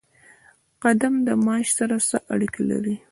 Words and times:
قدم 0.83 1.13
د 1.27 1.29
معاش 1.45 1.67
سره 1.79 1.95
څه 2.09 2.17
اړیکه 2.33 2.61
لري؟ 2.69 2.95